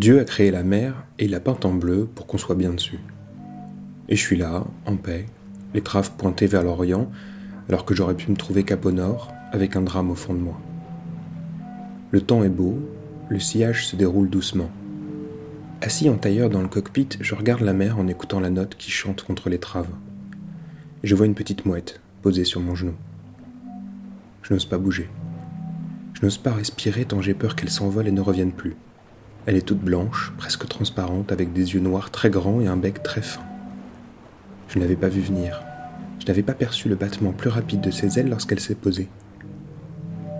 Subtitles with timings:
[0.00, 3.00] Dieu a créé la mer et l'a peinte en bleu pour qu'on soit bien dessus.
[4.08, 5.26] Et je suis là, en paix,
[5.74, 7.10] les traves pointées vers l'Orient,
[7.68, 10.38] alors que j'aurais pu me trouver cap au nord, avec un drame au fond de
[10.38, 10.58] moi.
[12.12, 12.78] Le temps est beau,
[13.28, 14.70] le sillage se déroule doucement.
[15.82, 18.90] Assis en tailleur dans le cockpit, je regarde la mer en écoutant la note qui
[18.90, 19.92] chante contre les traves.
[21.04, 22.94] je vois une petite mouette posée sur mon genou.
[24.44, 25.10] Je n'ose pas bouger.
[26.14, 28.76] Je n'ose pas respirer tant j'ai peur qu'elle s'envole et ne revienne plus.
[29.50, 33.02] Elle est toute blanche, presque transparente, avec des yeux noirs très grands et un bec
[33.02, 33.42] très fin.
[34.68, 35.60] Je ne l'avais pas vue venir.
[36.20, 39.08] Je n'avais pas perçu le battement plus rapide de ses ailes lorsqu'elle s'est posée.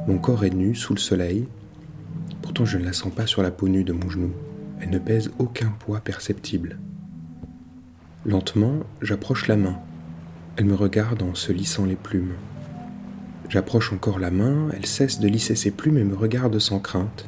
[0.06, 1.48] Mon corps est nu sous le soleil,
[2.40, 4.30] pourtant je ne la sens pas sur la peau nue de mon genou.
[4.80, 6.78] Elle ne pèse aucun poids perceptible.
[8.24, 9.80] Lentement, j'approche la main.
[10.54, 12.34] Elle me regarde en se lissant les plumes.
[13.48, 17.26] J'approche encore la main, elle cesse de lisser ses plumes et me regarde sans crainte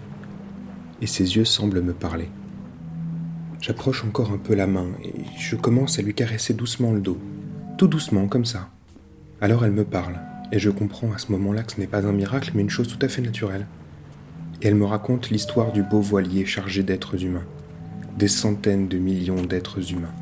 [1.03, 2.31] et ses yeux semblent me parler.
[3.61, 7.19] J'approche encore un peu la main et je commence à lui caresser doucement le dos,
[7.77, 8.71] tout doucement comme ça.
[9.41, 10.21] Alors elle me parle,
[10.53, 12.89] et je comprends à ce moment-là que ce n'est pas un miracle mais une chose
[12.89, 13.67] tout à fait naturelle.
[14.63, 17.47] Et elle me raconte l'histoire du beau voilier chargé d'êtres humains,
[18.17, 20.15] des centaines de millions d'êtres humains.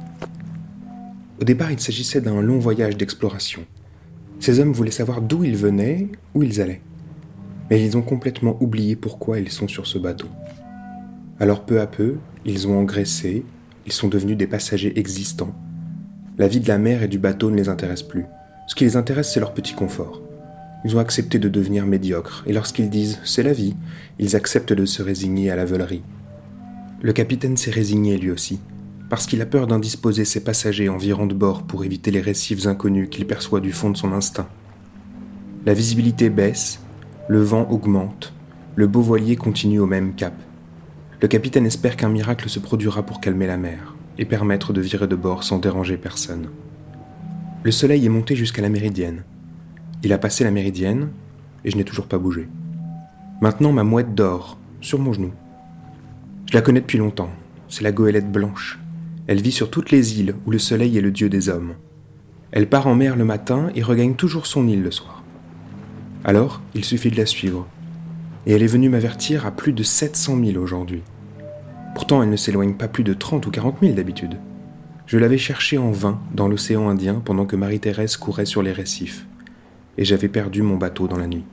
[1.40, 3.66] Au départ, il s'agissait d'un long voyage d'exploration.
[4.38, 6.80] Ces hommes voulaient savoir d'où ils venaient, où ils allaient.
[7.68, 10.28] Mais ils ont complètement oublié pourquoi ils sont sur ce bateau.
[11.40, 13.46] Alors peu à peu, ils ont engraissé,
[13.86, 15.54] ils sont devenus des passagers existants.
[16.36, 18.26] La vie de la mer et du bateau ne les intéresse plus.
[18.66, 20.20] Ce qui les intéresse, c'est leur petit confort.
[20.84, 23.74] Ils ont accepté de devenir médiocres, et lorsqu'ils disent c'est la vie,
[24.18, 26.02] ils acceptent de se résigner à la veulerie.
[27.00, 28.60] Le capitaine s'est résigné lui aussi,
[29.08, 33.08] parce qu'il a peur d'indisposer ses passagers environ de bord pour éviter les récifs inconnus
[33.10, 34.48] qu'il perçoit du fond de son instinct.
[35.64, 36.80] La visibilité baisse,
[37.28, 38.34] le vent augmente,
[38.76, 40.34] le beau voilier continue au même cap.
[41.20, 45.06] Le capitaine espère qu'un miracle se produira pour calmer la mer et permettre de virer
[45.06, 46.48] de bord sans déranger personne.
[47.62, 49.24] Le soleil est monté jusqu'à la méridienne.
[50.02, 51.10] Il a passé la méridienne
[51.62, 52.48] et je n'ai toujours pas bougé.
[53.42, 55.32] Maintenant, ma mouette dort sur mon genou.
[56.50, 57.30] Je la connais depuis longtemps.
[57.68, 58.78] C'est la goélette blanche.
[59.26, 61.74] Elle vit sur toutes les îles où le soleil est le dieu des hommes.
[62.50, 65.22] Elle part en mer le matin et regagne toujours son île le soir.
[66.24, 67.68] Alors, il suffit de la suivre
[68.46, 71.02] et elle est venue m'avertir à plus de 700 000 aujourd'hui.
[71.94, 74.36] Pourtant, elle ne s'éloigne pas plus de 30 ou 40 000 d'habitude.
[75.06, 79.26] Je l'avais cherchée en vain dans l'océan Indien pendant que Marie-Thérèse courait sur les récifs,
[79.98, 81.44] et j'avais perdu mon bateau dans la nuit.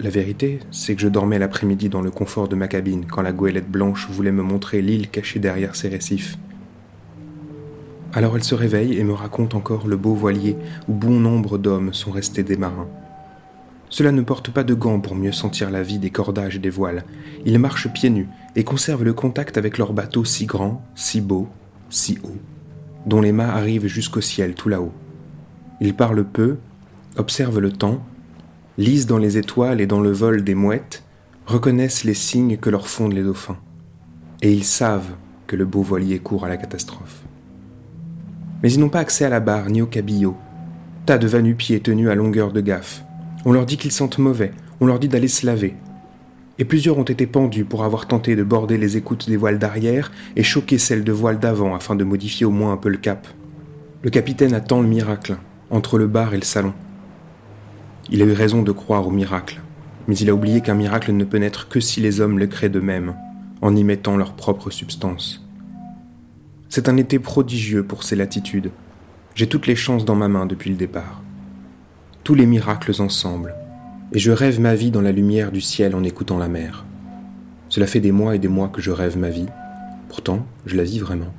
[0.00, 3.32] La vérité, c'est que je dormais l'après-midi dans le confort de ma cabine quand la
[3.32, 6.38] goélette blanche voulait me montrer l'île cachée derrière ces récifs.
[8.12, 10.56] Alors elle se réveille et me raconte encore le beau voilier
[10.88, 12.88] où bon nombre d'hommes sont restés des marins.
[13.90, 16.70] Cela ne porte pas de gants pour mieux sentir la vie des cordages et des
[16.70, 17.04] voiles.
[17.46, 21.48] Ils marchent pieds nus et conservent le contact avec leur bateau si grand, si beau,
[21.88, 22.36] si haut,
[23.06, 24.92] dont les mâts arrivent jusqu'au ciel tout là-haut.
[25.80, 26.58] Ils parlent peu,
[27.16, 28.04] observent le temps,
[28.76, 31.02] lisent dans les étoiles et dans le vol des mouettes,
[31.46, 33.58] reconnaissent les signes que leur fondent les dauphins.
[34.42, 35.16] Et ils savent
[35.46, 37.22] que le beau voilier court à la catastrophe.
[38.62, 40.36] Mais ils n'ont pas accès à la barre ni au cabillaud.
[41.06, 43.02] Tas de vanupiers tenus à longueur de gaffe,
[43.44, 45.74] on leur dit qu'ils sentent mauvais, on leur dit d'aller se laver.
[46.58, 50.10] Et plusieurs ont été pendus pour avoir tenté de border les écoutes des voiles d'arrière
[50.34, 53.28] et choquer celles de voiles d'avant afin de modifier au moins un peu le cap.
[54.02, 55.36] Le capitaine attend le miracle,
[55.70, 56.72] entre le bar et le salon.
[58.10, 59.60] Il a eu raison de croire au miracle,
[60.08, 62.70] mais il a oublié qu'un miracle ne peut naître que si les hommes le créent
[62.70, 63.14] d'eux-mêmes,
[63.60, 65.46] en y mettant leur propre substance.
[66.68, 68.70] C'est un été prodigieux pour ces latitudes.
[69.34, 71.22] J'ai toutes les chances dans ma main depuis le départ
[72.28, 73.54] tous les miracles ensemble,
[74.12, 76.84] et je rêve ma vie dans la lumière du ciel en écoutant la mer.
[77.70, 79.46] Cela fait des mois et des mois que je rêve ma vie,
[80.10, 81.32] pourtant je la vis vraiment.